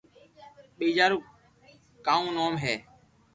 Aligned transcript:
ٻيجا 0.77 1.05
رو 1.11 1.17
ڪاونو 2.05 2.45
ھي 2.63 2.75